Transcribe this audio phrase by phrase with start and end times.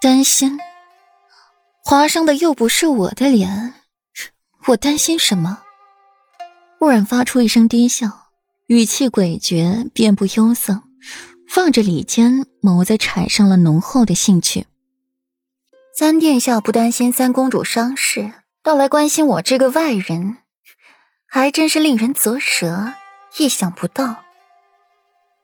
[0.00, 0.56] 担心？
[1.84, 3.74] 划伤的又不是我的脸，
[4.66, 5.62] 我担心什么？
[6.78, 8.28] 顾然发出一声低笑，
[8.68, 10.82] 语气诡谲，遍布忧色，
[11.56, 14.66] 望着李坚，眸子产生了浓厚的兴趣。
[15.96, 20.36] 三殿下不担心三公主伤势，倒来关心我这个外人，
[21.26, 22.92] 还真是令人啧舌，
[23.38, 24.22] 意想不到。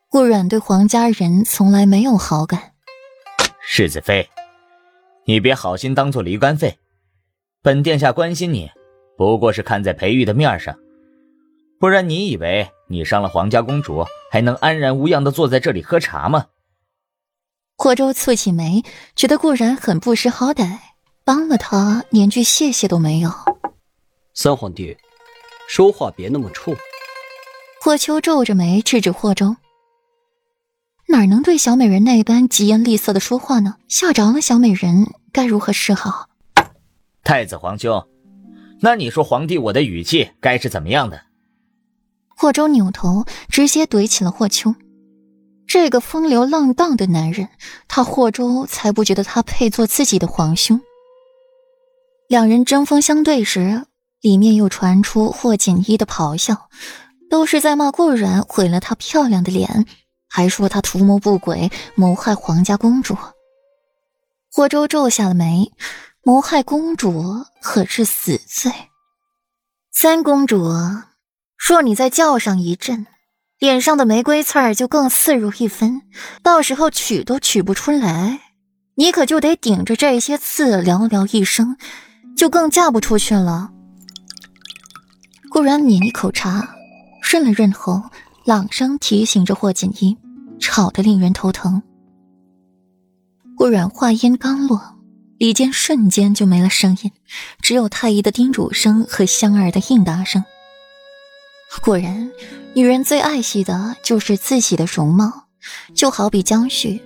[0.09, 2.75] 顾阮对黄家人从来没有好感。
[3.67, 4.29] 世子妃，
[5.27, 6.79] 你别好心当做驴肝肺。
[7.63, 8.71] 本殿下关心你，
[9.17, 10.79] 不过是看在裴玉的面上，
[11.81, 16.47] 不然你以为你伤了皇家公主，还能安然无恙的坐在这里喝茶吗？
[17.77, 18.83] 霍州蹙起眉，
[19.17, 20.79] 觉得顾然很不识好歹，
[21.25, 23.31] 帮了他连句谢谢都没有。
[24.35, 24.97] 三皇帝，
[25.67, 26.77] 说话别那么冲。
[27.81, 29.57] 霍秋皱着眉制止霍州。
[31.07, 33.77] 哪能对小美人那般疾言厉色的说话呢？
[33.89, 36.29] 吓着了小美人，该如何是好？
[37.23, 38.07] 太子皇兄，
[38.81, 41.23] 那你说皇帝我的语气该是怎么样的？
[42.37, 44.75] 霍州扭头直接怼起了霍秋，
[45.67, 47.49] 这个风流浪荡的男人，
[47.87, 50.81] 他霍州才不觉得他配做自己的皇兄。
[52.29, 53.85] 两人针锋相对时，
[54.21, 56.69] 里面又传出霍锦衣的咆哮，
[57.31, 59.87] 都是在骂顾然毁了他漂亮的脸。
[60.37, 63.17] 还说他图谋不轨，谋害皇家公主。
[64.51, 65.71] 霍州皱下了眉，
[66.25, 68.73] 谋害公主可是死罪。
[69.93, 70.73] 三公主，
[71.57, 73.07] 若你再叫上一阵，
[73.61, 76.03] 脸上的玫瑰刺儿就更刺入一分，
[76.43, 78.41] 到时候取都取不出来，
[78.97, 81.77] 你可就得顶着这些刺寥寥一生，
[82.37, 83.71] 就更嫁不出去了。
[85.49, 86.75] 顾然抿一口茶，
[87.23, 88.03] 润了润喉，
[88.45, 90.19] 朗声提醒着霍锦衣。
[90.65, 91.83] 吵得令人头疼。
[93.55, 94.81] 顾阮话音刚落，
[95.37, 97.13] 里间瞬间就没了声音，
[97.61, 100.43] 只有太医的叮嘱声和香儿的应答声。
[101.83, 102.31] 果然，
[102.75, 105.45] 女人最爱惜的就是自己的容貌，
[105.95, 107.03] 就好比江旭，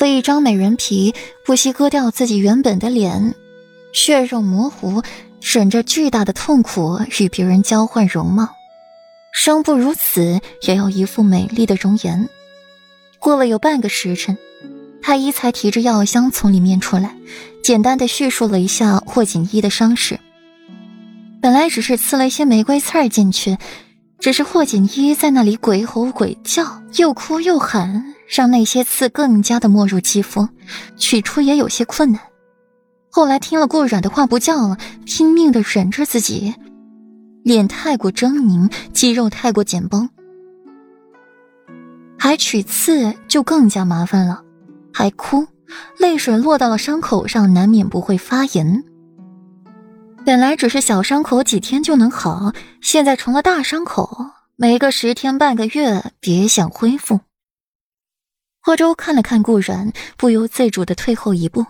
[0.00, 1.14] 为一张美人皮，
[1.44, 3.34] 不惜割掉自己原本的脸，
[3.92, 5.02] 血肉模糊，
[5.42, 8.48] 忍着巨大的痛苦与别人交换容貌，
[9.34, 12.28] 生不如死，也要一副美丽的容颜。
[13.20, 14.36] 过了有半个时辰，
[15.02, 17.16] 太医才提着药箱从里面出来，
[17.62, 20.18] 简单的叙述了一下霍锦衣的伤势。
[21.40, 23.56] 本来只是刺了一些玫瑰刺儿进去，
[24.18, 30.48] 只是霍锦衣在那里鬼吼鬼叫，又哭又喊，让那些刺更加的没入肌肤，
[30.96, 32.20] 取出也有些困难。
[33.10, 36.54] 后来听了顾阮的话不叫了，拼命的忍着自己，
[37.42, 40.08] 脸太过狰狞，肌肉太过紧绷。
[42.18, 44.42] 还取刺就更加麻烦了，
[44.92, 45.46] 还哭，
[45.98, 48.84] 泪水落到了伤口上，难免不会发炎。
[50.26, 52.52] 本来只是小伤口，几天就能好，
[52.82, 54.26] 现在成了大伤口，
[54.56, 57.20] 没个十天半个月，别想恢复。
[58.60, 61.64] 霍州看了看顾然，不由自主的退后一步，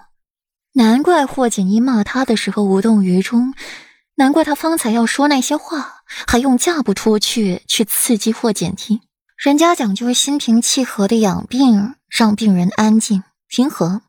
[0.73, 3.55] 难怪霍锦衣骂他的时候无动于衷，
[4.17, 9.01] 难怪他方才要说那些话，还用嫁不出去去刺激霍锦衣。
[9.39, 14.03] 人家讲究心平气和的养病，让病人安静平和。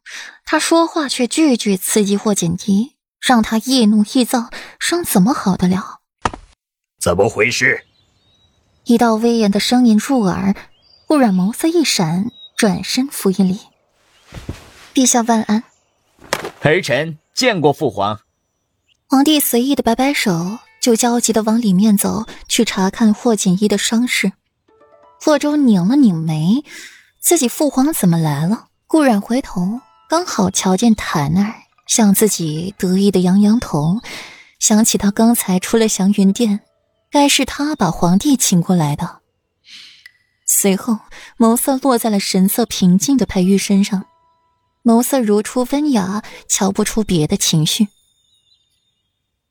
[0.44, 6.00] 他说话却句句刺激霍锦衣，让他易怒易躁，伤怎么好得了？
[7.00, 7.86] 怎么回事？
[8.86, 10.56] 一道威严的声音入耳，
[11.06, 13.60] 顾阮眸色一闪，转身拂一礼
[14.96, 15.64] ：“陛下万安。”
[16.64, 18.20] 儿臣见过父皇。
[19.06, 24.32] 皇帝随意的摆摆手，就焦急的往里面走去查看霍锦衣的伤势。
[25.22, 26.64] 霍州拧了拧眉，
[27.20, 28.68] 自己父皇怎么来了？
[28.88, 31.54] 顾冉回头，刚好瞧见谭儿
[31.86, 34.00] 向自己得意的扬扬头，
[34.60, 36.62] 想起他刚才出了祥云殿，
[37.12, 39.20] 该是他把皇帝请过来的。
[40.48, 40.98] 随后，
[41.38, 44.06] 眸色落在了神色平静的裴玉身上，
[44.84, 47.90] 眸色如初温雅，瞧不出别的情绪。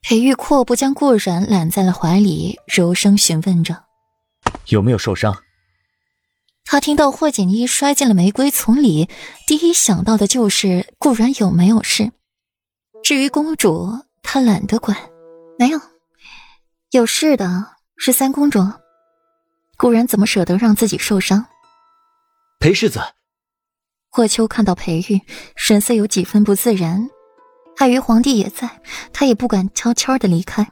[0.01, 3.85] 裴玉阔步将顾冉揽在了怀里，柔声询问着
[4.69, 5.37] ：“有没有受伤？”
[6.71, 9.09] 他听到霍锦衣摔进了玫瑰丛里，
[9.47, 12.13] 第一想到的就是顾然有没有事。
[13.03, 13.89] 至于公主，
[14.23, 14.95] 他懒得管，
[15.59, 15.81] 没有，
[16.91, 17.65] 有事的
[17.97, 18.61] 是三公主。
[19.79, 21.47] 顾然怎么舍得让自己受伤？
[22.61, 23.01] 裴世子，
[24.11, 25.23] 霍秋看到裴玉，
[25.57, 27.09] 神色有几分不自然。
[27.79, 28.83] 碍于皇帝也在，
[29.15, 30.71] 他也不敢悄悄的离开。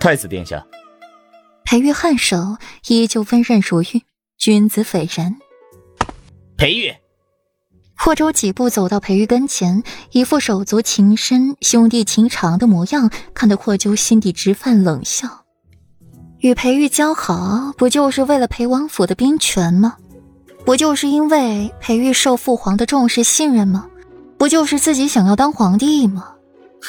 [0.00, 0.66] 太子殿下，
[1.64, 2.56] 裴玉颔首，
[2.88, 4.02] 依旧温润如玉。
[4.42, 5.36] 君子斐然，
[6.56, 6.92] 裴玉，
[7.94, 15.28] 霍州几步走到裴玉跟前，一副手足情深、兄弟情长的模样，看得霍州心底直泛冷笑。
[16.40, 19.96] 与裴玉交好，不就是为了裴王府的兵权吗？
[20.64, 23.88] 不就是因为裴玉受父皇的重视信任吗？
[24.38, 26.34] 不就是自己想要当皇帝吗？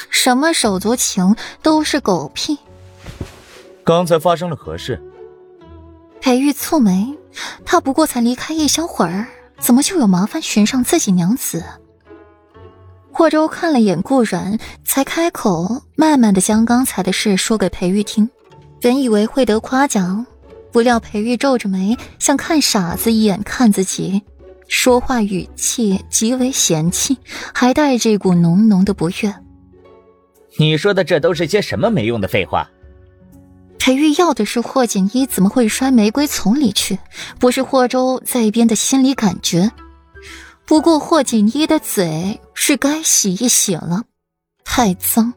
[0.10, 2.58] 什么手足情都是狗屁！
[3.84, 5.00] 刚才发生了何事？
[6.20, 7.16] 裴玉蹙眉，
[7.66, 9.28] 他不过才离开一小会儿，
[9.60, 11.64] 怎么就有麻烦寻上自己娘子？
[13.12, 18.30] 霍州看了眼顾然，才开口，慢慢的将刚才的事说给裴玉听。
[18.82, 20.26] 本以为会得夸奖，
[20.72, 24.22] 不料裴玉皱着眉，像看傻子一眼看自己，
[24.68, 27.18] 说话语气极为嫌弃，
[27.54, 29.34] 还带着一股浓浓的不悦。
[30.58, 32.70] 你说的这都是些什么没用的废话？
[33.84, 36.98] 裴玉要的是霍锦衣，怎么会摔玫瑰丛里去？
[37.38, 39.70] 不是霍州在一边的心理感觉。
[40.66, 44.06] 不过霍锦衣的嘴是该洗一洗了，
[44.64, 45.34] 太脏。